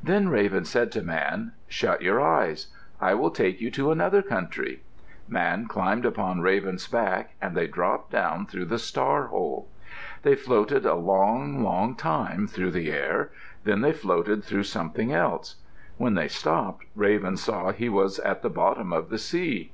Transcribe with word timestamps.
Then 0.00 0.28
Raven 0.28 0.64
said 0.64 0.92
to 0.92 1.02
Man, 1.02 1.50
"Shut 1.66 2.00
your 2.00 2.20
eyes. 2.20 2.68
I 3.00 3.14
will 3.14 3.32
take 3.32 3.60
you 3.60 3.68
to 3.72 3.90
another 3.90 4.22
country." 4.22 4.82
Man 5.26 5.66
climbed 5.66 6.06
upon 6.06 6.40
Raven's 6.40 6.86
back 6.86 7.30
and 7.42 7.56
they 7.56 7.66
dropped 7.66 8.12
down 8.12 8.46
through 8.46 8.66
the 8.66 8.78
star 8.78 9.24
hole. 9.26 9.66
They 10.22 10.36
floated 10.36 10.86
a 10.86 10.94
long, 10.94 11.64
long 11.64 11.96
time 11.96 12.46
through 12.46 12.70
the 12.70 12.92
air, 12.92 13.32
then 13.64 13.80
they 13.80 13.90
floated 13.92 14.44
through 14.44 14.62
something 14.62 15.12
else. 15.12 15.56
When 15.96 16.14
they 16.14 16.28
stopped 16.28 16.84
Raven 16.94 17.36
saw 17.36 17.72
he 17.72 17.88
was 17.88 18.20
at 18.20 18.42
the 18.42 18.48
bottom 18.50 18.92
of 18.92 19.08
the 19.08 19.18
sea. 19.18 19.72